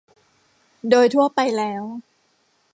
[0.89, 1.83] โดยทั่วไปแล้ว